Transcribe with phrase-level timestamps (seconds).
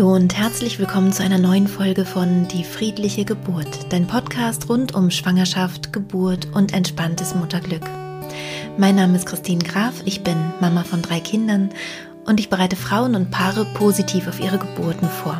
[0.00, 4.94] Hallo und herzlich willkommen zu einer neuen Folge von Die friedliche Geburt, dein Podcast rund
[4.94, 7.82] um Schwangerschaft, Geburt und entspanntes Mutterglück.
[8.78, 11.68] Mein Name ist Christine Graf, ich bin Mama von drei Kindern
[12.24, 15.38] und ich bereite Frauen und Paare positiv auf ihre Geburten vor.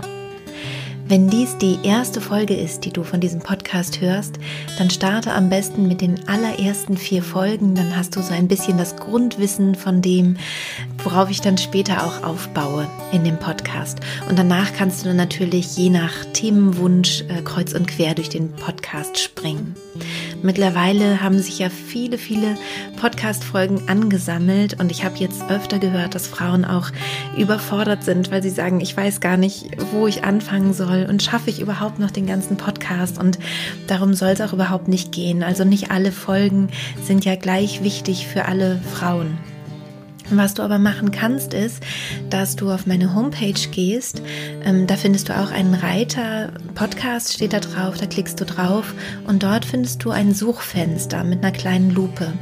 [1.11, 4.39] Wenn dies die erste Folge ist, die du von diesem Podcast hörst,
[4.79, 7.75] dann starte am besten mit den allerersten vier Folgen.
[7.75, 10.37] Dann hast du so ein bisschen das Grundwissen von dem,
[11.05, 14.01] worauf ich dann später auch aufbaue in dem Podcast.
[14.29, 19.19] Und danach kannst du natürlich je nach Themenwunsch äh, kreuz und quer durch den Podcast
[19.19, 19.75] springen.
[20.43, 22.57] Mittlerweile haben sich ja viele, viele
[22.97, 26.91] Podcast-Folgen angesammelt und ich habe jetzt öfter gehört, dass Frauen auch
[27.37, 31.51] überfordert sind, weil sie sagen, ich weiß gar nicht, wo ich anfangen soll und schaffe
[31.51, 33.39] ich überhaupt noch den ganzen Podcast und
[33.87, 35.43] darum soll es auch überhaupt nicht gehen.
[35.43, 36.69] Also nicht alle Folgen
[37.03, 39.39] sind ja gleich wichtig für alle Frauen.
[40.33, 41.83] Was du aber machen kannst, ist,
[42.31, 44.23] dass du auf meine Homepage gehst.
[44.65, 48.95] Ähm, da findest du auch einen Reiter, Podcast steht da drauf, da klickst du drauf
[49.27, 52.33] und dort findest du ein Suchfenster mit einer kleinen Lupe.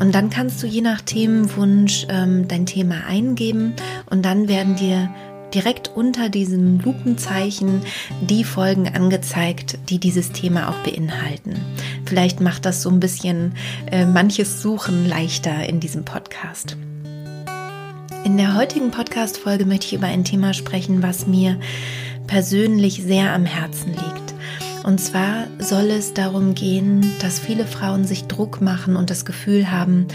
[0.00, 3.74] Und dann kannst du je nach Themenwunsch ähm, dein Thema eingeben
[4.08, 5.10] und dann werden dir
[5.54, 7.82] direkt unter diesem Lupenzeichen
[8.20, 11.56] die Folgen angezeigt, die dieses Thema auch beinhalten.
[12.04, 13.54] Vielleicht macht das so ein bisschen
[13.90, 16.76] äh, manches Suchen leichter in diesem Podcast.
[18.26, 21.60] In der heutigen Podcast-Folge möchte ich über ein Thema sprechen, was mir
[22.26, 24.34] persönlich sehr am Herzen liegt.
[24.82, 29.70] Und zwar soll es darum gehen, dass viele Frauen sich Druck machen und das Gefühl
[29.70, 30.08] haben,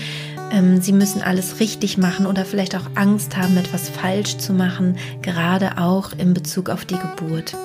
[0.52, 4.98] ähm, sie müssen alles richtig machen oder vielleicht auch Angst haben, etwas falsch zu machen,
[5.22, 7.56] gerade auch in Bezug auf die Geburt.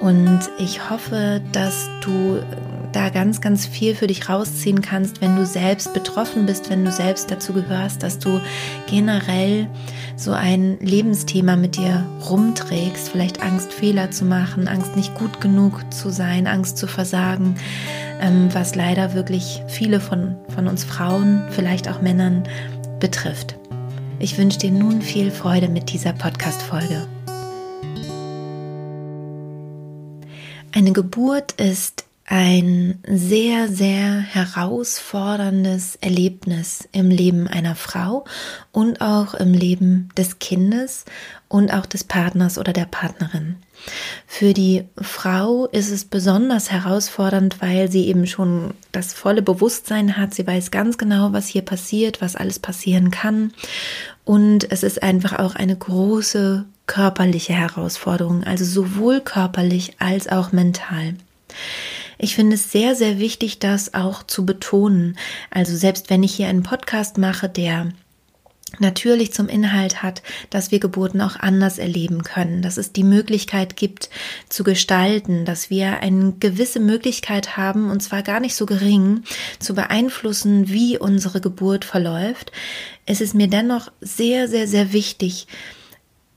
[0.00, 2.42] Und ich hoffe, dass du
[2.94, 6.92] da ganz, ganz viel für dich rausziehen kannst, wenn du selbst betroffen bist, wenn du
[6.92, 8.40] selbst dazu gehörst, dass du
[8.88, 9.68] generell
[10.16, 15.92] so ein Lebensthema mit dir rumträgst, vielleicht Angst, Fehler zu machen, Angst, nicht gut genug
[15.92, 17.56] zu sein, Angst zu versagen,
[18.20, 22.44] ähm, was leider wirklich viele von, von uns Frauen, vielleicht auch Männern
[23.00, 23.56] betrifft.
[24.20, 27.08] Ich wünsche dir nun viel Freude mit dieser Podcast-Folge.
[30.76, 38.24] Eine Geburt ist ein sehr, sehr herausforderndes Erlebnis im Leben einer Frau
[38.72, 41.04] und auch im Leben des Kindes
[41.46, 43.54] und auch des Partners oder der Partnerin.
[44.26, 50.34] Für die Frau ist es besonders herausfordernd, weil sie eben schon das volle Bewusstsein hat.
[50.34, 53.52] Sie weiß ganz genau, was hier passiert, was alles passieren kann.
[54.24, 61.14] Und es ist einfach auch eine große körperliche Herausforderung, also sowohl körperlich als auch mental.
[62.18, 65.16] Ich finde es sehr, sehr wichtig, das auch zu betonen.
[65.50, 67.92] Also selbst wenn ich hier einen Podcast mache, der
[68.80, 73.76] natürlich zum Inhalt hat, dass wir Geburten auch anders erleben können, dass es die Möglichkeit
[73.76, 74.10] gibt
[74.48, 79.22] zu gestalten, dass wir eine gewisse Möglichkeit haben, und zwar gar nicht so gering,
[79.58, 82.52] zu beeinflussen, wie unsere Geburt verläuft.
[83.06, 85.46] Es ist mir dennoch sehr, sehr, sehr wichtig,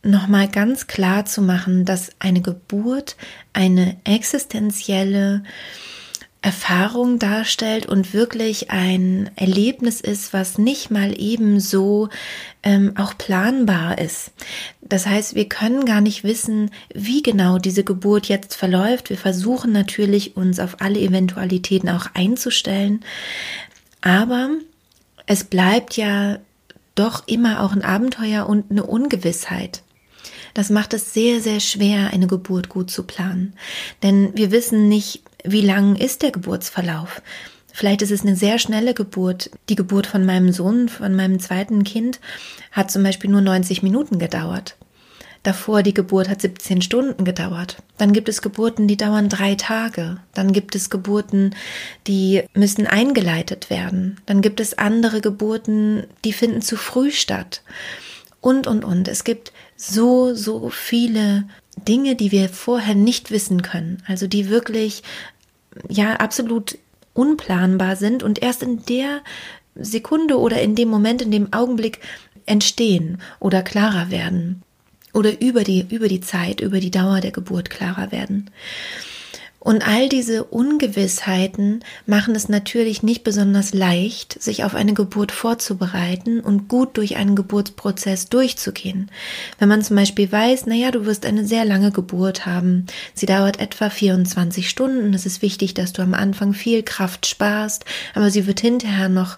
[0.03, 3.15] nochmal ganz klar zu machen, dass eine Geburt
[3.53, 5.43] eine existenzielle
[6.41, 12.09] Erfahrung darstellt und wirklich ein Erlebnis ist, was nicht mal eben so
[12.63, 14.31] ähm, auch planbar ist.
[14.81, 19.09] Das heißt, wir können gar nicht wissen, wie genau diese Geburt jetzt verläuft.
[19.09, 23.03] Wir versuchen natürlich, uns auf alle Eventualitäten auch einzustellen,
[24.01, 24.51] aber
[25.25, 26.37] es bleibt ja
[26.95, 29.81] doch immer auch ein Abenteuer und eine Ungewissheit.
[30.57, 33.53] Das macht es sehr, sehr schwer, eine Geburt gut zu planen.
[34.01, 37.21] Denn wir wissen nicht, wie lang ist der Geburtsverlauf.
[37.71, 39.51] Vielleicht ist es eine sehr schnelle Geburt.
[39.69, 42.19] Die Geburt von meinem Sohn, von meinem zweiten Kind,
[42.71, 44.77] hat zum Beispiel nur 90 Minuten gedauert.
[45.43, 47.77] Davor die Geburt hat 17 Stunden gedauert.
[47.99, 50.17] Dann gibt es Geburten, die dauern drei Tage.
[50.33, 51.53] Dann gibt es Geburten,
[52.07, 54.19] die müssen eingeleitet werden.
[54.25, 57.61] Dann gibt es andere Geburten, die finden zu früh statt.
[58.41, 59.07] Und, und, und.
[59.07, 61.47] Es gibt so, so viele
[61.87, 64.03] Dinge, die wir vorher nicht wissen können.
[64.07, 65.03] Also die wirklich,
[65.87, 66.77] ja, absolut
[67.13, 69.21] unplanbar sind und erst in der
[69.75, 71.99] Sekunde oder in dem Moment, in dem Augenblick
[72.45, 74.63] entstehen oder klarer werden
[75.13, 78.49] oder über die, über die Zeit, über die Dauer der Geburt klarer werden.
[79.67, 86.39] Und all diese Ungewissheiten machen es natürlich nicht besonders leicht, sich auf eine Geburt vorzubereiten
[86.39, 89.11] und gut durch einen Geburtsprozess durchzugehen.
[89.59, 93.59] Wenn man zum Beispiel weiß, naja, du wirst eine sehr lange Geburt haben, sie dauert
[93.59, 97.83] etwa 24 Stunden, es ist wichtig, dass du am Anfang viel Kraft sparst,
[98.15, 99.37] aber sie wird hinterher noch,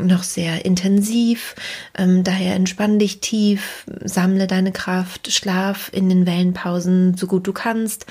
[0.00, 1.54] noch sehr intensiv,
[1.94, 7.52] ähm, daher entspann dich tief, sammle deine Kraft, schlaf in den Wellenpausen so gut du
[7.52, 8.06] kannst,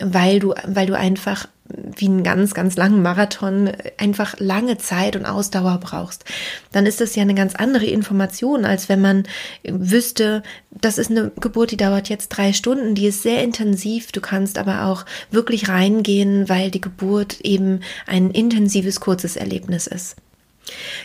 [0.00, 1.48] weil du, weil du einfach
[1.96, 6.24] wie einen ganz, ganz langen Marathon einfach lange Zeit und Ausdauer brauchst,
[6.70, 9.24] dann ist das ja eine ganz andere Information, als wenn man
[9.64, 14.20] wüsste, das ist eine Geburt, die dauert jetzt drei Stunden, die ist sehr intensiv, du
[14.20, 20.16] kannst aber auch wirklich reingehen, weil die Geburt eben ein intensives, kurzes Erlebnis ist.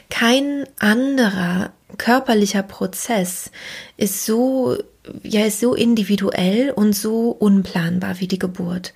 [0.09, 3.51] Kein anderer körperlicher Prozess
[3.95, 4.77] ist so
[5.23, 8.93] ja, ist so individuell und so unplanbar wie die Geburt.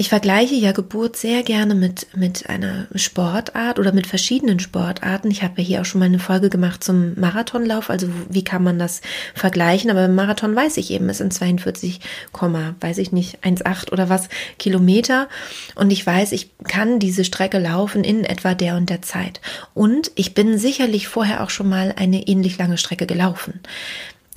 [0.00, 5.28] Ich vergleiche ja Geburt sehr gerne mit, mit einer Sportart oder mit verschiedenen Sportarten.
[5.28, 7.90] Ich habe ja hier auch schon mal eine Folge gemacht zum Marathonlauf.
[7.90, 9.00] Also wie kann man das
[9.34, 9.90] vergleichen?
[9.90, 11.98] Aber im Marathon weiß ich eben, es sind 42,
[12.32, 14.28] weiß ich nicht, 1,8 oder was
[14.60, 15.28] Kilometer.
[15.74, 19.40] Und ich weiß, ich kann diese Strecke laufen in etwa der und der Zeit.
[19.74, 23.58] Und ich bin sicherlich vorher auch schon mal eine ähnlich lange Strecke gelaufen.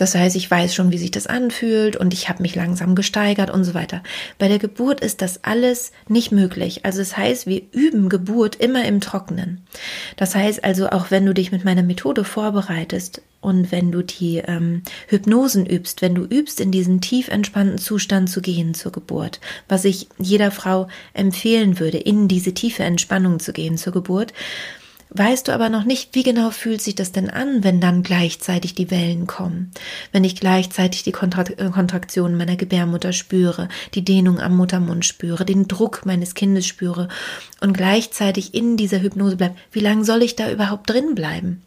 [0.02, 3.52] Das heißt, ich weiß schon, wie sich das anfühlt und ich habe mich langsam gesteigert
[3.52, 4.02] und so weiter.
[4.40, 6.86] Bei der Geburt ist das alles nicht möglich.
[6.86, 9.62] Also das heißt, wir üben Geburt immer im Trockenen.
[10.18, 14.38] Das heißt also, auch wenn du dich mit meiner Methode vorbereitest und wenn du die
[14.38, 19.40] ähm, Hypnosen übst, wenn du übst, in diesen tief entspannten Zustand zu gehen zur Geburt,
[19.68, 24.34] was ich jeder Frau empfehlen würde, in diese tiefe Entspannung zu gehen zur Geburt,
[25.12, 28.76] weißt du aber noch nicht, wie genau fühlt sich das denn an, wenn dann gleichzeitig
[28.76, 29.72] die Wellen kommen,
[30.12, 35.68] wenn ich gleichzeitig die äh, Kontraktion meiner Gebärmutter spüre, die Dehnung am Muttermund spüre, den
[35.68, 37.10] Druck meines Kindes spüre
[37.60, 39.56] und gleichzeitig in dieser Hypnose bleibe.
[39.72, 41.62] Wie lange soll ich da überhaupt drin bleiben?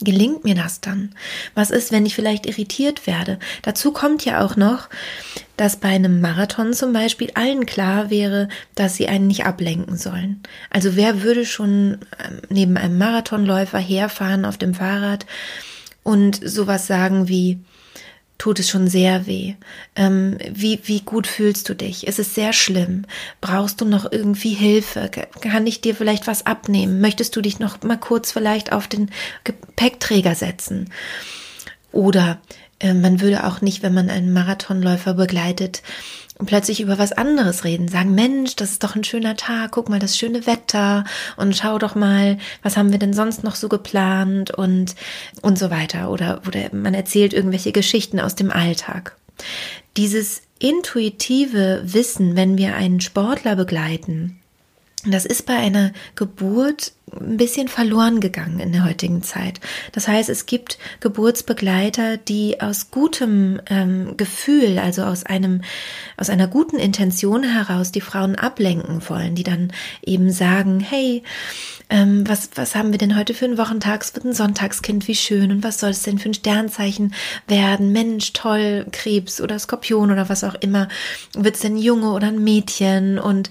[0.00, 1.10] Gelingt mir das dann?
[1.56, 3.40] Was ist, wenn ich vielleicht irritiert werde?
[3.62, 4.88] Dazu kommt ja auch noch,
[5.56, 10.40] dass bei einem Marathon zum Beispiel allen klar wäre, dass sie einen nicht ablenken sollen.
[10.70, 15.26] Also wer würde schon ähm, neben einem Marathonläufer herfahren auf dem Fahrrad
[16.04, 17.58] und sowas sagen wie,
[18.38, 19.54] tut es schon sehr weh.
[19.96, 22.06] Ähm, wie, wie gut fühlst du dich?
[22.06, 23.04] Ist es sehr schlimm?
[23.40, 25.10] Brauchst du noch irgendwie Hilfe?
[25.40, 27.00] Kann ich dir vielleicht was abnehmen?
[27.00, 29.10] Möchtest du dich noch mal kurz vielleicht auf den
[29.42, 30.90] Gepäckträger setzen?
[31.90, 32.40] Oder
[32.78, 35.82] äh, man würde auch nicht, wenn man einen Marathonläufer begleitet,
[36.38, 39.88] und plötzlich über was anderes reden, sagen, Mensch, das ist doch ein schöner Tag, guck
[39.88, 41.04] mal das schöne Wetter
[41.36, 44.94] und schau doch mal, was haben wir denn sonst noch so geplant und,
[45.42, 46.10] und so weiter.
[46.10, 49.16] Oder, oder man erzählt irgendwelche Geschichten aus dem Alltag.
[49.96, 54.37] Dieses intuitive Wissen, wenn wir einen Sportler begleiten,
[55.12, 59.60] das ist bei einer Geburt ein bisschen verloren gegangen in der heutigen Zeit.
[59.92, 65.62] Das heißt, es gibt Geburtsbegleiter, die aus gutem ähm, Gefühl, also aus einem,
[66.16, 69.72] aus einer guten Intention heraus die Frauen ablenken wollen, die dann
[70.04, 71.22] eben sagen, hey,
[71.90, 74.02] ähm, was, was haben wir denn heute für einen Wochentag?
[74.02, 75.50] Es wird ein Sonntagskind, wie schön.
[75.50, 77.14] Und was soll es denn für ein Sternzeichen
[77.46, 77.92] werden?
[77.92, 80.88] Mensch, toll, Krebs oder Skorpion oder was auch immer.
[81.32, 83.18] Wird es denn ein Junge oder ein Mädchen?
[83.18, 83.48] Und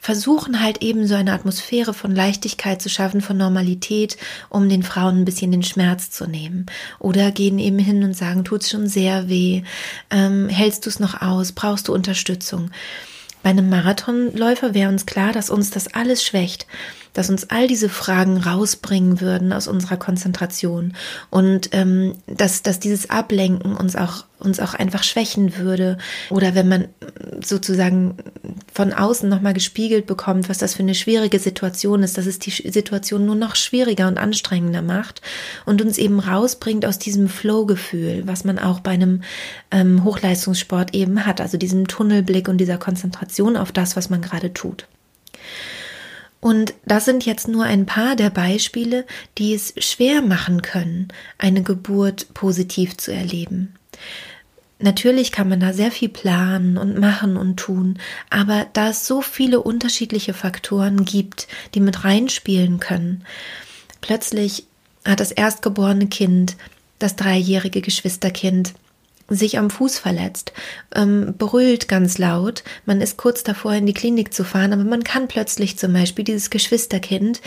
[0.00, 4.16] versuchen halt eben so eine Atmosphäre von Leichtigkeit zu schaffen, von Normalität,
[4.48, 6.66] um den Frauen ein bisschen den Schmerz zu nehmen.
[6.98, 9.62] Oder gehen eben hin und sagen, tut's schon sehr weh,
[10.10, 12.70] ähm, hältst du es noch aus, brauchst du Unterstützung.
[13.42, 16.66] Bei einem Marathonläufer wäre uns klar, dass uns das alles schwächt
[17.12, 20.94] dass uns all diese Fragen rausbringen würden aus unserer Konzentration
[21.30, 25.98] und ähm, dass, dass dieses Ablenken uns auch, uns auch einfach schwächen würde.
[26.30, 26.88] Oder wenn man
[27.44, 28.16] sozusagen
[28.72, 32.50] von außen nochmal gespiegelt bekommt, was das für eine schwierige Situation ist, dass es die
[32.50, 35.20] Situation nur noch schwieriger und anstrengender macht
[35.66, 39.22] und uns eben rausbringt aus diesem Flow-Gefühl, was man auch bei einem
[39.70, 44.52] ähm, Hochleistungssport eben hat, also diesem Tunnelblick und dieser Konzentration auf das, was man gerade
[44.52, 44.86] tut.
[46.40, 49.06] Und das sind jetzt nur ein paar der Beispiele,
[49.36, 53.74] die es schwer machen können, eine Geburt positiv zu erleben.
[54.78, 57.98] Natürlich kann man da sehr viel planen und machen und tun,
[58.30, 63.26] aber da es so viele unterschiedliche Faktoren gibt, die mit reinspielen können,
[64.00, 64.64] plötzlich
[65.04, 66.56] hat das erstgeborene Kind,
[66.98, 68.72] das dreijährige Geschwisterkind
[69.30, 70.52] sich am Fuß verletzt,
[70.94, 75.04] ähm, brüllt ganz laut, man ist kurz davor in die Klinik zu fahren, aber man
[75.04, 77.40] kann plötzlich zum Beispiel dieses Geschwisterkind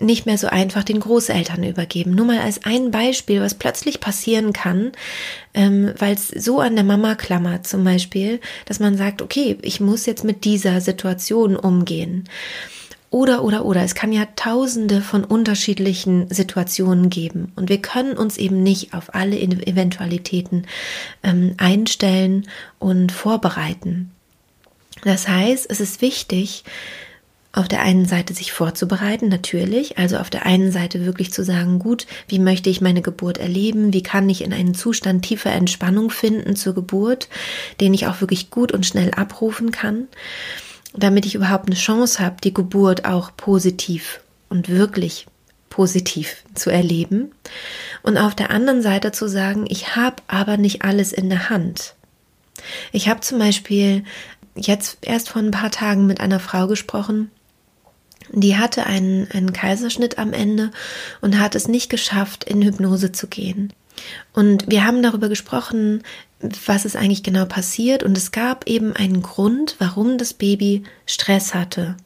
[0.00, 2.14] nicht mehr so einfach den Großeltern übergeben.
[2.14, 4.92] Nur mal als ein Beispiel, was plötzlich passieren kann,
[5.54, 9.80] ähm, weil es so an der Mama klammert zum Beispiel, dass man sagt, okay, ich
[9.80, 12.28] muss jetzt mit dieser Situation umgehen.
[13.12, 13.82] Oder, oder, oder.
[13.82, 17.52] Es kann ja tausende von unterschiedlichen Situationen geben.
[17.56, 20.66] Und wir können uns eben nicht auf alle Eventualitäten
[21.22, 24.12] ähm, einstellen und vorbereiten.
[25.04, 26.64] Das heißt, es ist wichtig,
[27.52, 31.80] auf der einen Seite sich vorzubereiten, natürlich, also auf der einen Seite wirklich zu sagen,
[31.80, 36.08] gut, wie möchte ich meine Geburt erleben, wie kann ich in einen Zustand tiefer Entspannung
[36.08, 37.28] finden zur Geburt,
[37.78, 40.08] den ich auch wirklich gut und schnell abrufen kann
[40.94, 45.26] damit ich überhaupt eine Chance habe, die Geburt auch positiv und wirklich
[45.70, 47.32] positiv zu erleben.
[48.02, 51.94] Und auf der anderen Seite zu sagen, ich habe aber nicht alles in der Hand.
[52.92, 54.04] Ich habe zum Beispiel
[54.54, 57.30] jetzt erst vor ein paar Tagen mit einer Frau gesprochen,
[58.30, 60.70] die hatte einen, einen Kaiserschnitt am Ende
[61.20, 63.72] und hat es nicht geschafft, in Hypnose zu gehen.
[64.32, 66.02] Und wir haben darüber gesprochen,
[66.66, 68.02] was ist eigentlich genau passiert.
[68.02, 71.96] Und es gab eben einen Grund, warum das Baby Stress hatte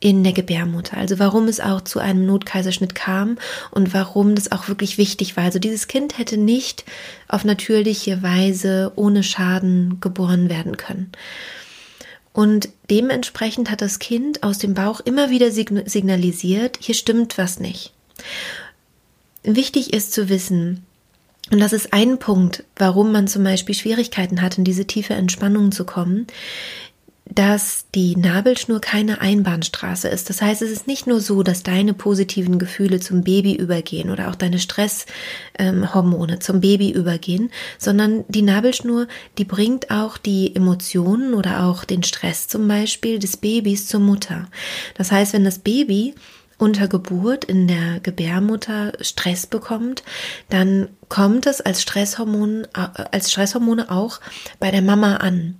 [0.00, 0.96] in der Gebärmutter.
[0.96, 3.38] Also warum es auch zu einem Notkaiserschnitt kam
[3.70, 5.44] und warum das auch wirklich wichtig war.
[5.44, 6.84] Also dieses Kind hätte nicht
[7.28, 11.12] auf natürliche Weise ohne Schaden geboren werden können.
[12.32, 17.92] Und dementsprechend hat das Kind aus dem Bauch immer wieder signalisiert, hier stimmt was nicht.
[19.44, 20.84] Wichtig ist zu wissen,
[21.50, 25.72] und das ist ein Punkt, warum man zum Beispiel Schwierigkeiten hat, in diese tiefe Entspannung
[25.72, 26.26] zu kommen,
[27.34, 30.28] dass die Nabelschnur keine Einbahnstraße ist.
[30.28, 34.28] Das heißt, es ist nicht nur so, dass deine positiven Gefühle zum Baby übergehen oder
[34.28, 39.06] auch deine Stresshormone ähm, zum Baby übergehen, sondern die Nabelschnur,
[39.38, 44.48] die bringt auch die Emotionen oder auch den Stress zum Beispiel des Babys zur Mutter.
[44.94, 46.14] Das heißt, wenn das Baby
[46.62, 50.04] unter Geburt in der Gebärmutter Stress bekommt,
[50.48, 54.20] dann kommt es als Stresshormon, äh, als Stresshormone auch
[54.60, 55.56] bei der Mama an.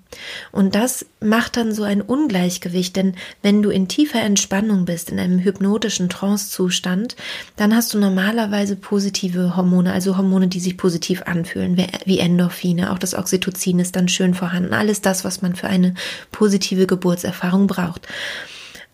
[0.53, 5.19] Und das macht dann so ein Ungleichgewicht, denn wenn du in tiefer Entspannung bist, in
[5.19, 7.17] einem hypnotischen Trancezustand,
[7.57, 12.99] dann hast du normalerweise positive Hormone, also Hormone, die sich positiv anfühlen, wie Endorphine, auch
[12.99, 15.95] das Oxytocin ist dann schön vorhanden, alles das, was man für eine
[16.31, 18.07] positive Geburtserfahrung braucht.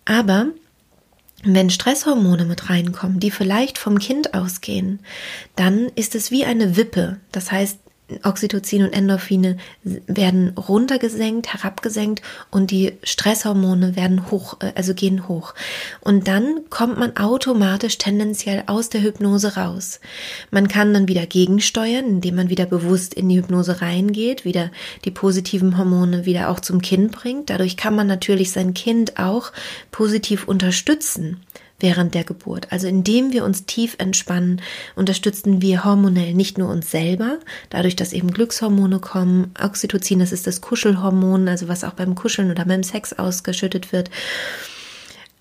[0.07, 0.47] Aber
[1.45, 5.01] wenn Stresshormone mit reinkommen, die vielleicht vom Kind ausgehen,
[5.57, 7.19] dann ist es wie eine Wippe.
[7.33, 7.79] Das heißt,
[8.23, 15.55] Oxytocin und Endorphine werden runtergesenkt, herabgesenkt und die Stresshormone werden hoch, äh, also gehen hoch.
[16.01, 20.01] Und dann kommt man automatisch tendenziell aus der Hypnose raus.
[20.51, 24.71] Man kann dann wieder gegensteuern, indem man wieder bewusst in die Hypnose reingeht, wieder
[25.05, 27.51] die positiven Hormone wieder auch zum Kind bringt.
[27.51, 29.53] Dadurch kann man natürlich sein Kind auch
[29.91, 31.41] positiv unterstützen
[31.81, 32.73] während der Geburt.
[32.73, 34.61] Also indem wir uns tief entspannen,
[34.97, 37.39] unterstützen wir hormonell nicht nur uns selber,
[37.71, 42.51] dadurch, dass eben Glückshormone kommen, Oxytocin, das ist das Kuschelhormon, also was auch beim Kuscheln
[42.51, 44.11] oder beim Sex ausgeschüttet wird,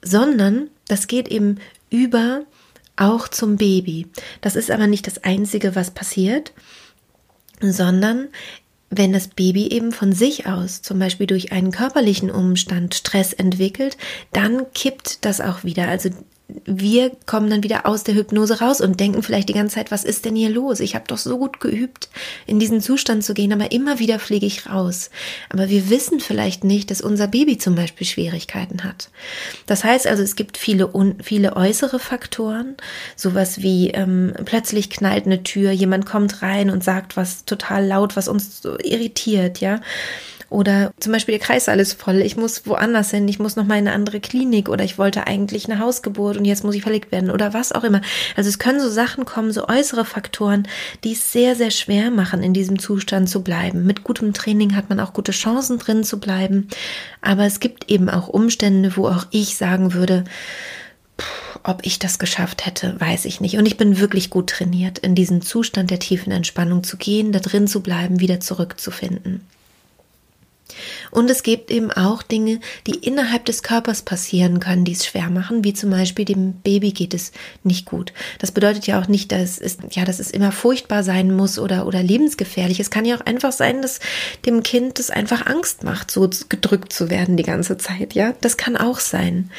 [0.03, 1.57] sondern das geht eben
[1.89, 2.43] über
[2.95, 4.07] auch zum Baby.
[4.41, 6.53] Das ist aber nicht das Einzige, was passiert,
[7.61, 8.27] sondern
[8.89, 13.97] wenn das Baby eben von sich aus, zum Beispiel durch einen körperlichen Umstand, Stress entwickelt,
[14.31, 15.87] dann kippt das auch wieder.
[15.87, 16.09] Also
[16.65, 20.05] wir kommen dann wieder aus der Hypnose raus und denken vielleicht die ganze Zeit, was
[20.05, 20.79] ist denn hier los?
[20.79, 22.07] Ich habe doch so gut geübt,
[22.45, 25.09] in diesen Zustand zu gehen, aber immer wieder fliege ich raus.
[25.49, 29.09] Aber wir wissen vielleicht nicht, dass unser Baby zum Beispiel Schwierigkeiten hat.
[29.65, 30.89] Das heißt also, es gibt viele,
[31.21, 32.77] viele äußere Faktoren,
[33.17, 38.15] sowas wie ähm, plötzlich knallt eine Tür, jemand kommt rein und sagt was total laut,
[38.15, 39.81] was uns so irritiert, ja.
[40.49, 43.77] Oder zum Beispiel der Kreissaal ist voll, ich muss woanders hin, ich muss noch mal
[43.77, 47.11] in eine andere Klinik oder ich wollte eigentlich eine Hausgeburt und jetzt muss ich verlegt
[47.11, 48.01] werden oder was auch immer.
[48.37, 50.67] Also es können so Sachen kommen, so äußere Faktoren,
[51.03, 53.85] die es sehr, sehr schwer machen, in diesem Zustand zu bleiben.
[53.85, 56.69] Mit gutem Training hat man auch gute Chancen drin zu bleiben.
[57.21, 60.23] Aber es gibt eben auch Umstände, wo auch ich sagen würde,
[61.63, 63.57] ob ich das geschafft hätte, weiß ich nicht.
[63.57, 67.39] Und ich bin wirklich gut trainiert, in diesen Zustand der tiefen Entspannung zu gehen, da
[67.39, 69.41] drin zu bleiben, wieder zurückzufinden.
[71.11, 75.29] Und es gibt eben auch Dinge, die innerhalb des Körpers passieren können, die es schwer
[75.29, 77.31] machen, wie zum Beispiel dem Baby geht es
[77.63, 78.13] nicht gut.
[78.39, 81.87] Das bedeutet ja auch nicht, dass es, ja, dass es immer furchtbar sein muss oder,
[81.87, 82.79] oder lebensgefährlich.
[82.79, 83.99] Es kann ja auch einfach sein, dass
[84.45, 88.13] dem Kind das einfach Angst macht, so gedrückt zu werden die ganze Zeit.
[88.13, 89.51] Ja, das kann auch sein.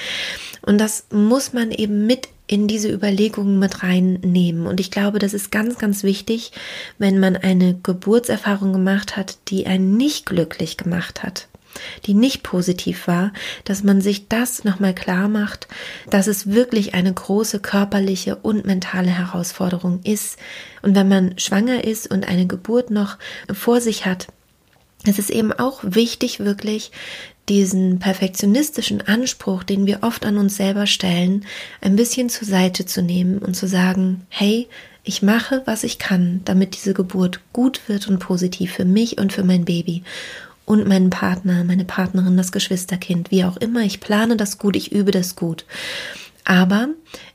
[0.62, 4.66] Und das muss man eben mit in diese Überlegungen mit reinnehmen.
[4.66, 6.50] Und ich glaube, das ist ganz, ganz wichtig,
[6.98, 11.46] wenn man eine Geburtserfahrung gemacht hat, die einen nicht glücklich gemacht hat
[12.06, 13.32] die nicht positiv war,
[13.64, 15.68] dass man sich das nochmal klar macht,
[16.10, 20.38] dass es wirklich eine große körperliche und mentale Herausforderung ist.
[20.82, 23.16] Und wenn man schwanger ist und eine Geburt noch
[23.52, 24.28] vor sich hat,
[25.04, 26.90] es ist eben auch wichtig, wirklich
[27.48, 31.46] diesen perfektionistischen Anspruch, den wir oft an uns selber stellen,
[31.80, 34.68] ein bisschen zur Seite zu nehmen und zu sagen, hey,
[35.04, 39.32] ich mache, was ich kann, damit diese Geburt gut wird und positiv für mich und
[39.32, 40.02] für mein Baby
[40.66, 43.80] und meinen Partner, meine Partnerin, das Geschwisterkind, wie auch immer.
[43.80, 45.64] Ich plane das gut, ich übe das gut.
[46.48, 46.88] Aber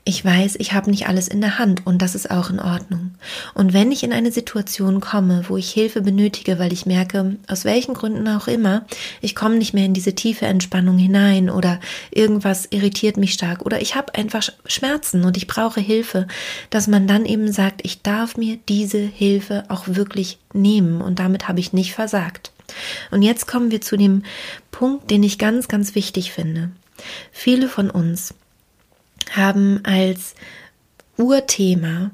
[0.04, 3.14] ich weiß, ich habe nicht alles in der Hand und das ist auch in Ordnung.
[3.54, 7.64] Und wenn ich in eine Situation komme, wo ich Hilfe benötige, weil ich merke, aus
[7.64, 8.86] welchen Gründen auch immer,
[9.20, 11.78] ich komme nicht mehr in diese tiefe Entspannung hinein oder
[12.10, 16.26] irgendwas irritiert mich stark oder ich habe einfach Schmerzen und ich brauche Hilfe,
[16.70, 21.46] dass man dann eben sagt, ich darf mir diese Hilfe auch wirklich nehmen und damit
[21.46, 22.50] habe ich nicht versagt.
[23.12, 24.24] Und jetzt kommen wir zu dem
[24.72, 26.72] Punkt, den ich ganz, ganz wichtig finde.
[27.30, 28.34] Viele von uns
[29.32, 30.34] haben als
[31.16, 32.10] Urthema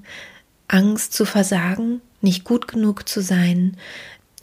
[0.68, 3.76] Angst zu versagen, nicht gut genug zu sein,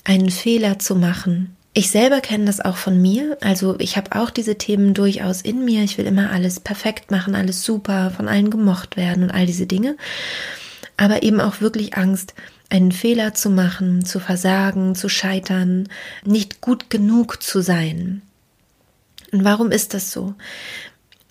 [0.03, 1.55] einen Fehler zu machen.
[1.74, 5.63] Ich selber kenne das auch von mir, also ich habe auch diese Themen durchaus in
[5.63, 5.83] mir.
[5.83, 9.67] Ich will immer alles perfekt machen, alles super, von allen gemocht werden und all diese
[9.67, 9.95] Dinge.
[10.97, 12.33] Aber eben auch wirklich Angst,
[12.69, 15.88] einen Fehler zu machen, zu versagen, zu scheitern,
[16.25, 18.24] nicht gut genug zu sein.
[19.31, 20.33] Und warum ist das so?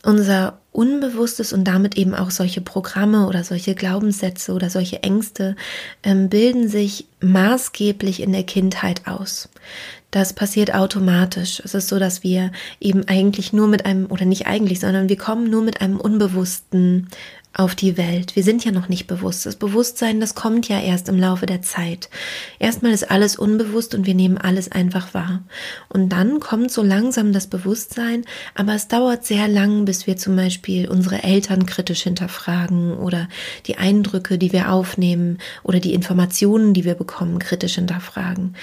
[0.03, 5.57] Unser Unbewusstes und damit eben auch solche Programme oder solche Glaubenssätze oder solche Ängste
[6.03, 9.49] ähm, bilden sich maßgeblich in der Kindheit aus.
[10.11, 11.61] Das passiert automatisch.
[11.65, 15.17] Es ist so, dass wir eben eigentlich nur mit einem, oder nicht eigentlich, sondern wir
[15.17, 17.09] kommen nur mit einem unbewussten
[17.57, 18.37] auf die Welt.
[18.37, 19.47] Wir sind ja noch nicht bewusst.
[19.47, 22.11] Das Bewusstsein, das kommt ja erst im Laufe der Zeit.
[22.59, 25.43] Erstmal ist alles unbewusst und wir nehmen alles einfach wahr.
[25.89, 30.37] Und dann kommt so langsam das Bewusstsein, aber es dauert sehr lang, bis wir zum
[30.37, 33.29] Beispiel unsere Eltern kritisch hinterfragen oder
[33.67, 38.55] die Eindrücke, die wir aufnehmen oder die Informationen, die wir bekommen, kritisch hinterfragen.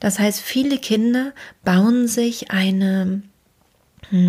[0.00, 1.32] Das heißt, viele Kinder
[1.64, 3.22] bauen sich eine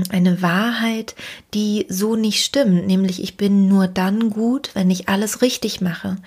[0.09, 1.15] eine Wahrheit,
[1.53, 6.17] die so nicht stimmt, nämlich ich bin nur dann gut, wenn ich alles richtig mache.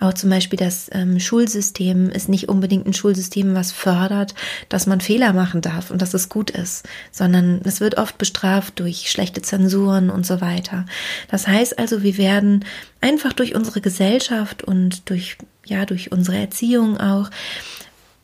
[0.00, 4.34] Auch zum Beispiel das ähm, Schulsystem ist nicht unbedingt ein Schulsystem, was fördert,
[4.70, 8.80] dass man Fehler machen darf und dass es gut ist, sondern es wird oft bestraft
[8.80, 10.86] durch schlechte Zensuren und so weiter.
[11.30, 12.64] Das heißt also, wir werden
[13.02, 17.28] einfach durch unsere Gesellschaft und durch, ja, durch unsere Erziehung auch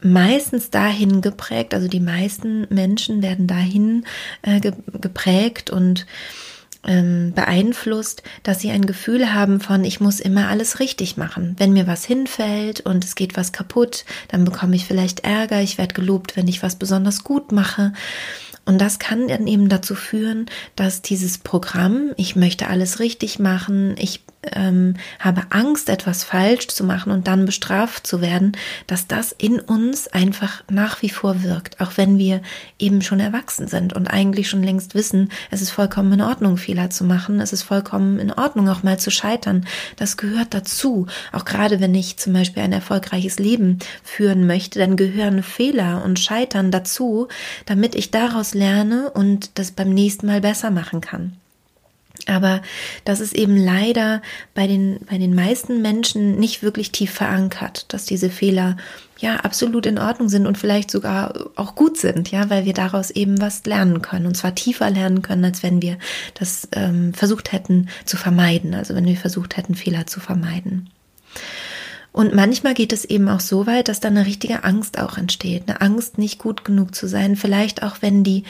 [0.00, 4.04] meistens dahin geprägt, also die meisten Menschen werden dahin
[4.42, 6.06] äh, geprägt und
[6.86, 11.56] ähm, beeinflusst, dass sie ein Gefühl haben von, ich muss immer alles richtig machen.
[11.58, 15.78] Wenn mir was hinfällt und es geht was kaputt, dann bekomme ich vielleicht Ärger, ich
[15.78, 17.92] werde gelobt, wenn ich was besonders gut mache.
[18.64, 23.94] Und das kann dann eben dazu führen, dass dieses Programm, ich möchte alles richtig machen,
[23.98, 28.52] ich ähm, habe Angst, etwas falsch zu machen und dann bestraft zu werden,
[28.86, 32.40] dass das in uns einfach nach wie vor wirkt, auch wenn wir
[32.78, 36.90] eben schon erwachsen sind und eigentlich schon längst wissen, es ist vollkommen in Ordnung, Fehler
[36.90, 39.66] zu machen, es ist vollkommen in Ordnung, auch mal zu scheitern.
[39.96, 41.06] Das gehört dazu.
[41.32, 46.18] Auch gerade wenn ich zum Beispiel ein erfolgreiches Leben führen möchte, dann gehören Fehler und
[46.18, 47.28] Scheitern dazu,
[47.66, 51.36] damit ich daraus lerne und das beim nächsten Mal besser machen kann.
[52.26, 52.62] Aber
[53.04, 54.22] das ist eben leider
[54.54, 58.76] bei den, bei den meisten Menschen nicht wirklich tief verankert, dass diese Fehler
[59.18, 63.10] ja absolut in Ordnung sind und vielleicht sogar auch gut sind, ja, weil wir daraus
[63.10, 65.98] eben was lernen können und zwar tiefer lernen können, als wenn wir
[66.34, 70.90] das ähm, versucht hätten zu vermeiden, also wenn wir versucht hätten, Fehler zu vermeiden.
[72.16, 75.64] Und manchmal geht es eben auch so weit, dass dann eine richtige Angst auch entsteht.
[75.68, 77.36] Eine Angst, nicht gut genug zu sein.
[77.36, 78.44] Vielleicht auch, wenn die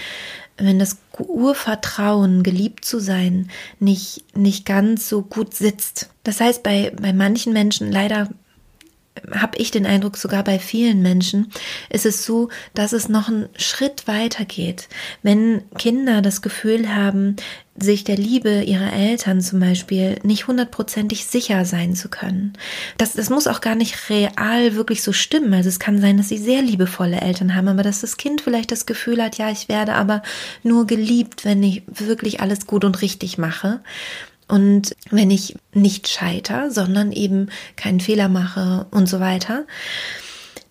[0.59, 6.11] wenn das Urvertrauen, geliebt zu sein, nicht, nicht ganz so gut sitzt.
[6.25, 8.29] Das heißt, bei, bei manchen Menschen leider
[9.35, 11.53] habe ich den Eindruck, sogar bei vielen Menschen
[11.91, 14.89] ist es so, dass es noch einen Schritt weiter geht.
[15.23, 17.37] Wenn Kinder das Gefühl haben,
[17.79, 22.55] sich der Liebe ihrer Eltern zum Beispiel nicht hundertprozentig sicher sein zu können.
[22.97, 25.53] Das, das muss auch gar nicht real wirklich so stimmen.
[25.53, 28.73] Also es kann sein, dass sie sehr liebevolle Eltern haben, aber dass das Kind vielleicht
[28.73, 30.23] das Gefühl hat, ja, ich werde aber
[30.63, 33.81] nur geliebt, wenn ich wirklich alles gut und richtig mache.
[34.49, 39.65] Und wenn ich nicht scheiter, sondern eben keinen Fehler mache und so weiter,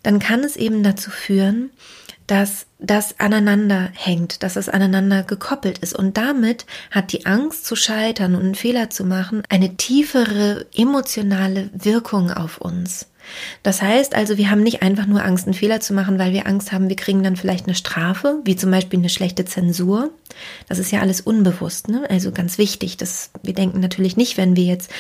[0.04, 1.72] dann kann es eben dazu führen,
[2.28, 5.94] dass das aneinander hängt, dass es aneinander gekoppelt ist.
[5.94, 11.70] Und damit hat die Angst zu scheitern und einen Fehler zu machen eine tiefere emotionale
[11.74, 13.08] Wirkung auf uns.
[13.64, 16.48] Das heißt also, wir haben nicht einfach nur Angst, einen Fehler zu machen, weil wir
[16.48, 20.12] Angst haben, wir kriegen dann vielleicht eine Strafe, wie zum Beispiel eine schlechte Zensur.
[20.68, 22.10] Das ist ja alles unbewusst, ne?
[22.10, 24.92] Also ganz wichtig, dass wir denken natürlich nicht, wenn wir jetzt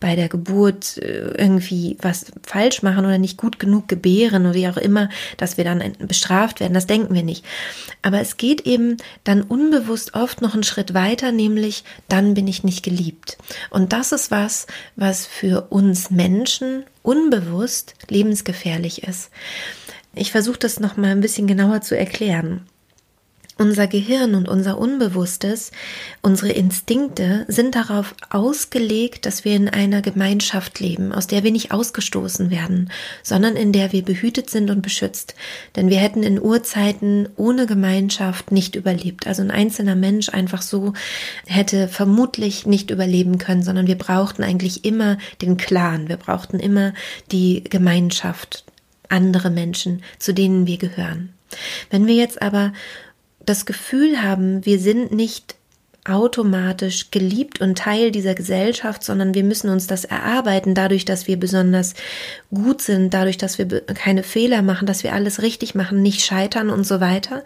[0.00, 4.68] bei der Geburt äh, irgendwie was falsch machen oder nicht gut genug gebären oder wie
[4.68, 6.74] auch immer, dass wir dann bestraft werden.
[6.74, 7.44] Das denken wir nicht.
[8.02, 12.64] Aber es geht eben dann unbewusst oft noch einen Schritt weiter, nämlich dann bin ich
[12.64, 13.38] nicht geliebt.
[13.70, 14.66] Und das ist was,
[14.96, 19.30] was für uns Menschen unbewusst lebensgefährlich ist.
[20.14, 22.66] Ich versuche das noch mal ein bisschen genauer zu erklären.
[23.56, 25.70] Unser Gehirn und unser Unbewusstes,
[26.22, 31.70] unsere Instinkte sind darauf ausgelegt, dass wir in einer Gemeinschaft leben, aus der wir nicht
[31.70, 32.90] ausgestoßen werden,
[33.22, 35.36] sondern in der wir behütet sind und beschützt.
[35.76, 39.28] Denn wir hätten in Urzeiten ohne Gemeinschaft nicht überlebt.
[39.28, 40.92] Also ein einzelner Mensch einfach so
[41.46, 46.92] hätte vermutlich nicht überleben können, sondern wir brauchten eigentlich immer den Clan, wir brauchten immer
[47.30, 48.64] die Gemeinschaft,
[49.08, 51.32] andere Menschen, zu denen wir gehören.
[51.90, 52.72] Wenn wir jetzt aber
[53.46, 55.56] das Gefühl haben, wir sind nicht
[56.04, 61.38] automatisch geliebt und Teil dieser Gesellschaft, sondern wir müssen uns das erarbeiten, dadurch, dass wir
[61.38, 61.94] besonders
[62.52, 66.68] gut sind, dadurch, dass wir keine Fehler machen, dass wir alles richtig machen, nicht scheitern
[66.68, 67.42] und so weiter,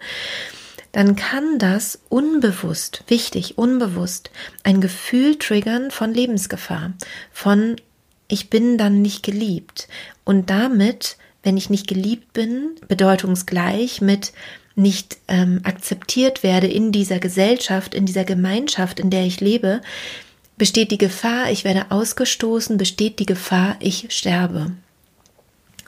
[0.91, 4.31] dann kann das unbewusst, wichtig, unbewusst,
[4.63, 6.93] ein Gefühl triggern von Lebensgefahr,
[7.31, 7.77] von
[8.27, 9.87] ich bin dann nicht geliebt.
[10.23, 14.33] Und damit, wenn ich nicht geliebt bin, bedeutungsgleich mit
[14.79, 19.81] nicht ähm, akzeptiert werde in dieser Gesellschaft, in dieser Gemeinschaft, in der ich lebe,
[20.57, 24.71] besteht die Gefahr, ich werde ausgestoßen, besteht die Gefahr, ich sterbe.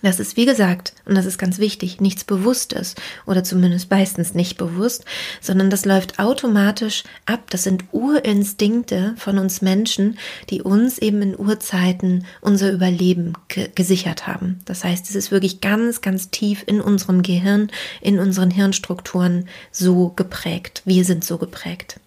[0.02, 4.58] Das ist, wie gesagt, und das ist ganz wichtig, nichts Bewusstes oder zumindest meistens nicht
[4.58, 5.06] bewusst,
[5.42, 7.50] sondern das läuft automatisch ab.
[7.50, 10.18] Das sind Urinstinkte von uns Menschen,
[10.50, 13.34] die uns eben in Urzeiten unser Überleben
[13.76, 14.60] gesichert haben.
[14.66, 20.10] Das heißt, es ist wirklich ganz, ganz tief in unserem Gehirn, in unseren Hirnstrukturen so
[20.10, 20.82] geprägt.
[20.86, 22.00] Wir sind so geprägt.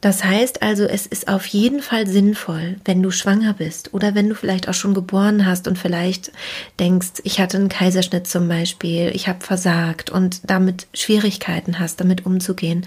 [0.00, 4.28] Das heißt also, es ist auf jeden Fall sinnvoll, wenn du schwanger bist oder wenn
[4.28, 6.30] du vielleicht auch schon geboren hast und vielleicht
[6.78, 12.26] denkst, ich hatte einen Kaiserschnitt zum Beispiel, ich habe versagt und damit Schwierigkeiten hast, damit
[12.26, 12.86] umzugehen,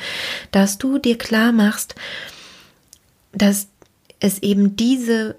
[0.51, 1.95] dass du dir klar machst,
[3.33, 3.67] dass
[4.21, 5.35] es eben diese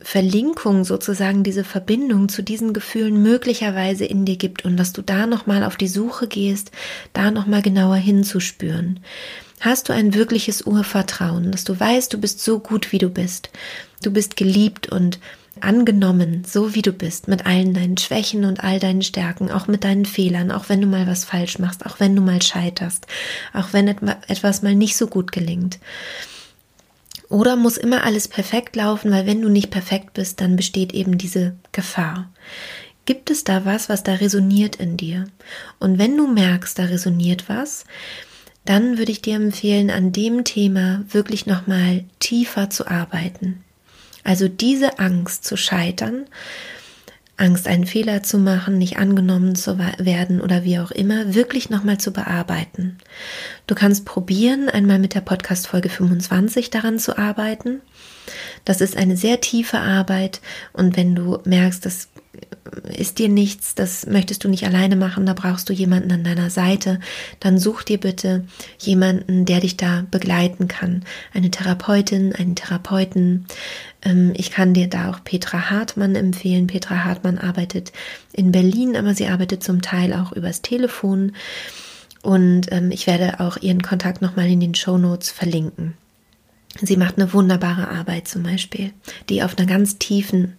[0.00, 5.26] Verlinkung sozusagen diese Verbindung zu diesen Gefühlen möglicherweise in dir gibt und dass du da
[5.26, 6.70] noch mal auf die Suche gehst,
[7.14, 9.00] da noch mal genauer hinzuspüren.
[9.64, 13.48] Hast du ein wirkliches Urvertrauen, dass du weißt, du bist so gut, wie du bist.
[14.02, 15.18] Du bist geliebt und
[15.58, 19.84] angenommen, so wie du bist, mit allen deinen Schwächen und all deinen Stärken, auch mit
[19.84, 23.06] deinen Fehlern, auch wenn du mal was falsch machst, auch wenn du mal scheiterst,
[23.54, 25.78] auch wenn etwas mal nicht so gut gelingt.
[27.30, 31.16] Oder muss immer alles perfekt laufen, weil wenn du nicht perfekt bist, dann besteht eben
[31.16, 32.30] diese Gefahr.
[33.06, 35.24] Gibt es da was, was da resoniert in dir?
[35.78, 37.86] Und wenn du merkst, da resoniert was,
[38.64, 43.62] dann würde ich dir empfehlen, an dem Thema wirklich nochmal tiefer zu arbeiten.
[44.22, 46.26] Also diese Angst zu scheitern,
[47.36, 51.98] Angst, einen Fehler zu machen, nicht angenommen zu werden oder wie auch immer, wirklich nochmal
[51.98, 52.98] zu bearbeiten.
[53.66, 57.80] Du kannst probieren, einmal mit der Podcast Folge 25 daran zu arbeiten.
[58.64, 60.40] Das ist eine sehr tiefe Arbeit
[60.72, 62.08] und wenn du merkst, das
[62.96, 66.50] ist dir nichts, das möchtest du nicht alleine machen, da brauchst du jemanden an deiner
[66.50, 67.00] Seite,
[67.40, 68.44] dann such dir bitte
[68.78, 71.04] jemanden, der dich da begleiten kann.
[71.32, 73.46] Eine Therapeutin, einen Therapeuten.
[74.02, 76.66] Ähm, ich kann dir da auch Petra Hartmann empfehlen.
[76.66, 77.92] Petra Hartmann arbeitet
[78.32, 81.32] in Berlin, aber sie arbeitet zum Teil auch übers Telefon.
[82.22, 85.94] Und ähm, ich werde auch ihren Kontakt nochmal in den Show Notes verlinken.
[86.80, 88.92] Sie macht eine wunderbare Arbeit zum Beispiel,
[89.28, 90.56] die auf einer ganz tiefen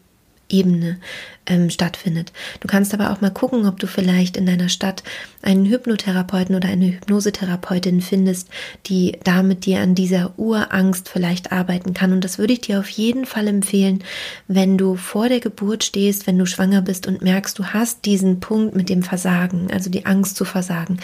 [0.50, 1.00] Ebene
[1.46, 2.32] ähm, stattfindet.
[2.60, 5.04] Du kannst aber auch mal gucken, ob du vielleicht in deiner Stadt
[5.42, 8.50] einen Hypnotherapeuten oder eine Hypnosetherapeutin findest,
[8.86, 12.12] die da mit dir an dieser Urangst vielleicht arbeiten kann.
[12.12, 14.04] Und das würde ich dir auf jeden Fall empfehlen,
[14.48, 18.40] wenn du vor der Geburt stehst, wenn du schwanger bist und merkst, du hast diesen
[18.40, 21.00] Punkt mit dem Versagen, also die Angst zu versagen.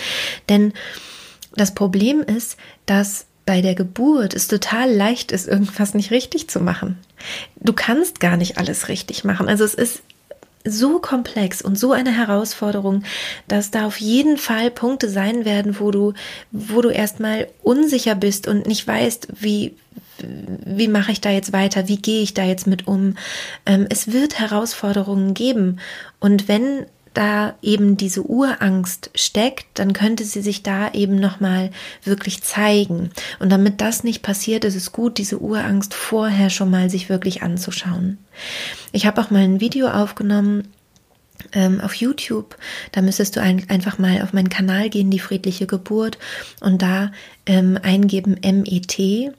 [0.50, 0.74] Denn
[1.56, 6.62] das Problem ist, dass bei der Geburt es total leicht ist, irgendwas nicht richtig zu
[6.62, 6.98] machen.
[7.58, 9.50] Du kannst gar nicht alles richtig machen.
[9.50, 10.04] Also es ist
[10.64, 13.04] so komplex und so eine Herausforderung,
[13.50, 16.14] dass da auf jeden Fall Punkte sein werden, wo du,
[16.54, 19.76] wo du erstmal unsicher bist und nicht weißt, wie,
[20.20, 23.18] wie mache ich da jetzt weiter, wie gehe ich da jetzt mit um.
[23.66, 25.82] Ähm, es wird Herausforderungen geben.
[26.22, 31.71] Und wenn da eben diese Urangst steckt, dann könnte sie sich da eben nochmal
[32.04, 33.12] wirklich zeigen.
[33.39, 37.43] Und damit das nicht passiert, ist es gut, diese Urangst vorher schon mal sich wirklich
[37.43, 38.17] anzuschauen.
[38.91, 40.69] Ich habe auch mal ein Video aufgenommen,
[41.54, 42.58] ähm, auf YouTube.
[42.91, 46.17] Da müsstest du ein, einfach mal auf meinen Kanal gehen, die friedliche Geburt,
[46.62, 47.12] und da
[47.45, 49.34] ähm, eingeben MET.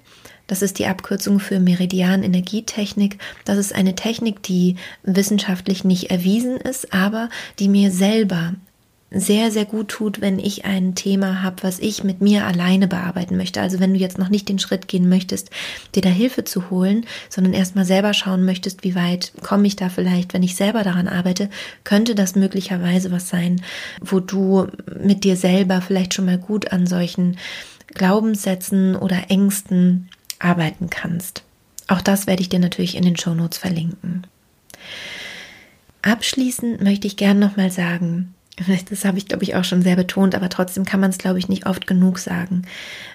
[0.53, 3.17] Das ist die Abkürzung für Meridian Energietechnik.
[3.47, 8.53] Das ist eine Technik, die wissenschaftlich nicht erwiesen ist, aber die mir selber
[9.11, 13.39] sehr, sehr gut tut, wenn ich ein Thema habe, was ich mit mir alleine bearbeiten
[13.39, 13.63] möchte.
[13.63, 15.49] Also wenn du jetzt noch nicht den Schritt gehen möchtest,
[15.95, 19.89] dir da Hilfe zu holen, sondern erstmal selber schauen möchtest, wie weit komme ich da
[19.89, 21.49] vielleicht, wenn ich selber daran arbeite,
[21.83, 23.63] könnte das möglicherweise was sein,
[24.03, 24.67] wo du
[25.03, 27.39] mit dir selber vielleicht schon mal gut an solchen
[27.95, 30.11] Glaubenssätzen oder Ängsten
[30.45, 31.43] arbeiten kannst.
[31.89, 34.27] Auch das werde ich dir natürlich in den Shownotes verlinken.
[36.03, 40.35] Abschließend möchte ich gern nochmal sagen, das habe ich, glaube ich, auch schon sehr betont,
[40.35, 42.63] aber trotzdem kann man es, glaube ich, nicht oft genug sagen.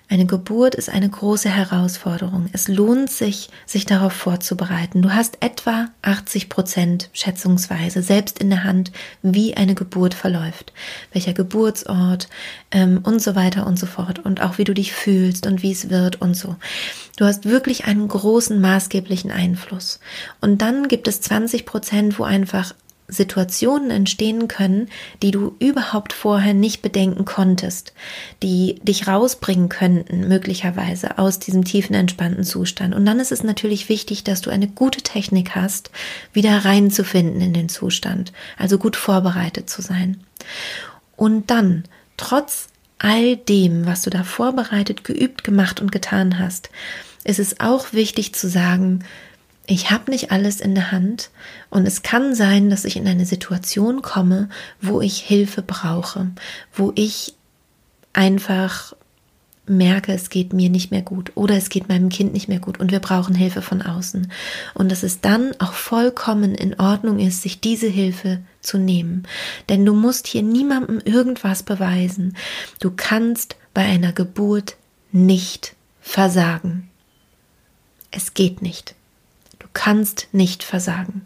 [0.10, 2.50] Eine Geburt ist eine große Herausforderung.
[2.54, 5.02] Es lohnt sich, sich darauf vorzubereiten.
[5.02, 10.74] Du hast etwa 80 Prozent schätzungsweise selbst in der Hand, wie eine Geburt verläuft,
[11.12, 12.30] welcher Geburtsort
[12.72, 15.72] ähm, und so weiter und so fort und auch wie du dich fühlst und wie
[15.72, 16.56] es wird und so.
[17.18, 20.00] Du hast wirklich einen großen maßgeblichen Einfluss.
[20.42, 22.74] Und dann gibt es 20 Prozent, wo einfach
[23.10, 24.90] Situationen entstehen können,
[25.22, 27.94] die du überhaupt vorher nicht bedenken konntest,
[28.44, 32.94] die dich rausbringen könnten, möglicherweise aus diesem tiefen entspannten Zustand.
[32.94, 35.90] Und dann ist es natürlich wichtig, dass du eine gute Technik hast,
[36.34, 40.20] wieder reinzufinden in den Zustand, also gut vorbereitet zu sein.
[41.16, 41.86] Und dann,
[42.18, 42.68] trotz
[43.00, 46.70] all dem, was du da vorbereitet, geübt, gemacht und getan hast,
[47.24, 49.04] ist es auch wichtig zu sagen,
[49.68, 51.30] ich habe nicht alles in der Hand
[51.70, 54.48] und es kann sein, dass ich in eine Situation komme,
[54.82, 56.32] wo ich Hilfe brauche,
[56.74, 57.36] wo ich
[58.14, 58.96] einfach
[59.70, 62.80] merke, es geht mir nicht mehr gut oder es geht meinem Kind nicht mehr gut
[62.80, 64.32] und wir brauchen Hilfe von außen.
[64.74, 69.24] Und dass es dann auch vollkommen in Ordnung ist, sich diese Hilfe zu nehmen.
[69.68, 72.38] Denn du musst hier niemandem irgendwas beweisen.
[72.80, 74.78] Du kannst bei einer Geburt
[75.12, 76.90] nicht versagen.
[78.12, 78.96] Es geht nicht
[79.78, 81.22] kannst nicht versagen.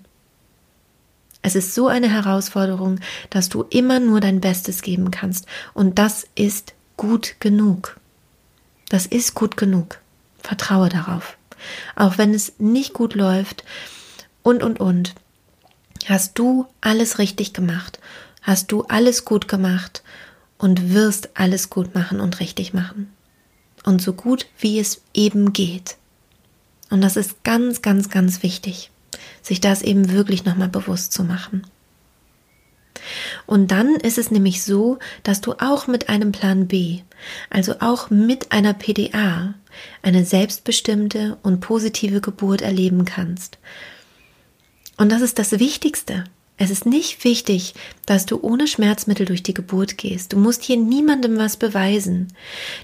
[1.42, 5.46] Es ist so eine Herausforderung, dass du immer nur dein Bestes geben kannst.
[5.74, 7.98] Und das ist gut genug.
[8.90, 10.00] Das ist gut genug.
[10.38, 11.38] Vertraue darauf.
[11.96, 13.64] Auch wenn es nicht gut läuft
[14.44, 15.16] und, und, und.
[16.06, 18.00] Hast du alles richtig gemacht?
[18.42, 20.04] Hast du alles gut gemacht
[20.58, 23.14] und wirst alles gut machen und richtig machen?
[23.86, 25.96] Und so gut wie es eben geht.
[26.92, 28.92] Und das ist ganz, ganz, ganz wichtig,
[29.42, 31.66] sich das eben wirklich nochmal bewusst zu machen.
[33.48, 37.00] Und dann ist es nämlich so, dass du auch mit einem Plan B,
[37.50, 39.56] also auch mit einer PDA,
[40.04, 43.58] eine selbstbestimmte und positive Geburt erleben kannst.
[44.98, 46.26] Und das ist das Wichtigste.
[46.62, 47.74] Es ist nicht wichtig,
[48.06, 50.32] dass du ohne Schmerzmittel durch die Geburt gehst.
[50.32, 52.28] Du musst hier niemandem was beweisen.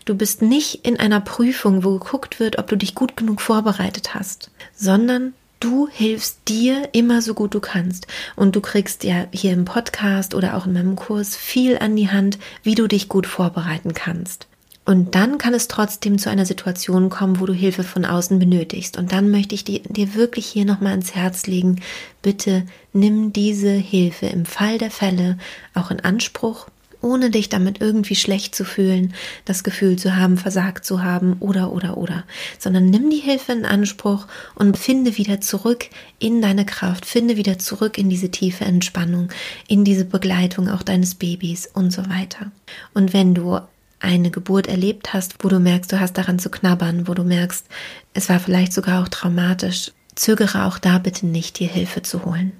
[0.03, 4.15] Du bist nicht in einer Prüfung, wo geguckt wird, ob du dich gut genug vorbereitet
[4.15, 8.07] hast, sondern du hilfst dir immer so gut du kannst.
[8.35, 12.09] Und du kriegst ja hier im Podcast oder auch in meinem Kurs viel an die
[12.09, 14.47] Hand, wie du dich gut vorbereiten kannst.
[14.87, 18.97] Und dann kann es trotzdem zu einer Situation kommen, wo du Hilfe von außen benötigst.
[18.97, 19.81] Und dann möchte ich dir,
[20.15, 21.81] wirklich hier nochmal ans Herz legen,
[22.21, 25.37] bitte nimm diese Hilfe im Fall der Fälle
[25.73, 26.67] auch in Anspruch,
[27.01, 31.73] ohne dich damit irgendwie schlecht zu fühlen, das Gefühl zu haben, versagt zu haben oder
[31.73, 32.23] oder oder,
[32.57, 37.59] sondern nimm die Hilfe in Anspruch und finde wieder zurück in deine Kraft, finde wieder
[37.59, 39.27] zurück in diese tiefe Entspannung,
[39.67, 42.51] in diese Begleitung auch deines Babys und so weiter.
[42.93, 43.59] Und wenn du
[43.99, 47.65] eine Geburt erlebt hast, wo du merkst, du hast daran zu knabbern, wo du merkst,
[48.13, 52.51] es war vielleicht sogar auch traumatisch, zögere auch da bitte nicht, dir Hilfe zu holen.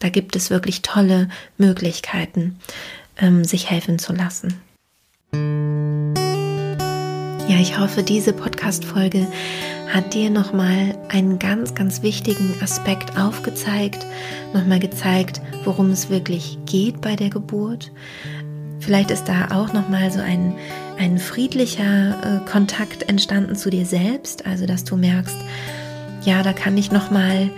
[0.00, 1.28] Da gibt es wirklich tolle
[1.58, 2.58] Möglichkeiten,
[3.18, 4.60] ähm, sich helfen zu lassen.
[7.48, 9.26] Ja, ich hoffe, diese Podcast-Folge
[9.92, 14.04] hat dir nochmal einen ganz, ganz wichtigen Aspekt aufgezeigt,
[14.52, 17.92] nochmal gezeigt, worum es wirklich geht bei der Geburt.
[18.80, 20.56] Vielleicht ist da auch nochmal so ein
[20.98, 25.36] ein friedlicher äh, Kontakt entstanden zu dir selbst, also dass du merkst,
[26.24, 27.50] ja, da kann ich noch mal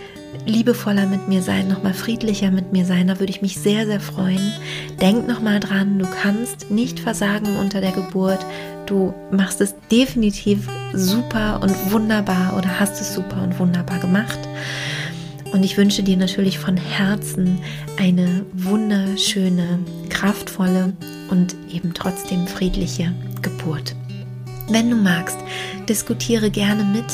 [0.46, 3.87] liebevoller mit mir sein, noch mal friedlicher mit mir sein, da würde ich mich sehr
[3.87, 4.53] sehr freuen.
[5.01, 8.44] Denk noch mal dran, du kannst nicht versagen unter der Geburt.
[8.87, 14.38] Du machst es definitiv super und wunderbar oder hast es super und wunderbar gemacht.
[15.53, 17.59] Und ich wünsche dir natürlich von Herzen
[17.99, 20.93] eine wunderschöne, kraftvolle
[21.31, 23.95] und eben trotzdem friedliche Geburt.
[24.71, 25.39] Wenn du magst,
[25.89, 27.07] diskutiere gerne mit,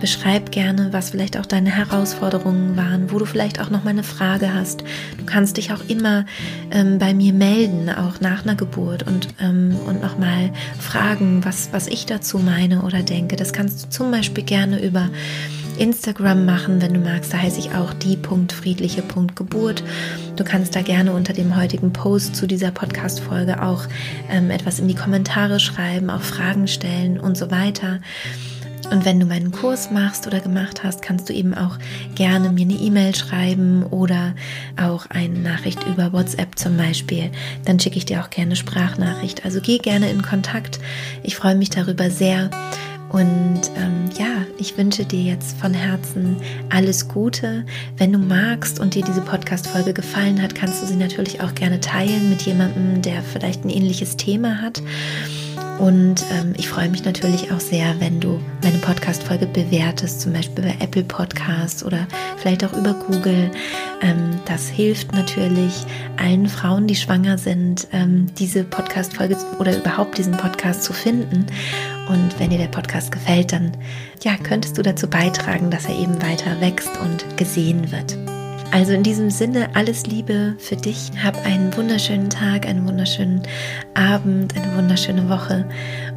[0.00, 4.04] beschreib gerne, was vielleicht auch deine Herausforderungen waren, wo du vielleicht auch noch mal eine
[4.04, 4.84] Frage hast.
[5.18, 6.24] Du kannst dich auch immer
[6.70, 11.70] ähm, bei mir melden, auch nach einer Geburt und, ähm, und noch mal fragen, was,
[11.72, 13.34] was ich dazu meine oder denke.
[13.34, 15.10] Das kannst du zum Beispiel gerne über
[15.80, 17.32] Instagram machen, wenn du magst.
[17.32, 19.82] Da heiße ich auch die.friedliche.geburt.
[20.36, 23.84] Du kannst da gerne unter dem heutigen Post zu dieser Podcast-Folge auch
[24.30, 28.00] ähm, etwas in die Kommentare schreiben, auch Fragen stellen und so weiter.
[28.90, 31.78] Und wenn du meinen Kurs machst oder gemacht hast, kannst du eben auch
[32.14, 34.34] gerne mir eine E-Mail schreiben oder
[34.78, 37.30] auch eine Nachricht über WhatsApp zum Beispiel.
[37.64, 39.44] Dann schicke ich dir auch gerne Sprachnachricht.
[39.44, 40.78] Also geh gerne in Kontakt.
[41.22, 42.50] Ich freue mich darüber sehr.
[43.10, 46.36] Und ähm, ja, ich wünsche dir jetzt von Herzen
[46.68, 47.64] alles Gute.
[47.96, 51.80] Wenn du magst und dir diese Podcast-Folge gefallen hat, kannst du sie natürlich auch gerne
[51.80, 54.80] teilen mit jemandem, der vielleicht ein ähnliches Thema hat.
[55.78, 60.64] Und ähm, ich freue mich natürlich auch sehr, wenn du meine Podcast-Folge bewertest, zum Beispiel
[60.64, 63.50] bei Apple Podcasts oder vielleicht auch über Google.
[64.02, 65.72] Ähm, das hilft natürlich
[66.18, 71.46] allen Frauen, die schwanger sind, ähm, diese Podcast-Folge oder überhaupt diesen Podcast zu finden.
[72.08, 73.72] Und wenn dir der Podcast gefällt, dann
[74.22, 78.18] ja, könntest du dazu beitragen, dass er eben weiter wächst und gesehen wird.
[78.72, 81.10] Also in diesem Sinne alles Liebe für dich.
[81.22, 83.42] Hab einen wunderschönen Tag, einen wunderschönen
[83.94, 85.68] Abend, eine wunderschöne Woche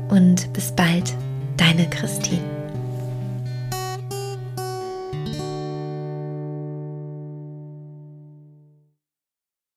[0.10, 1.16] und bis bald,
[1.58, 2.63] deine Christine.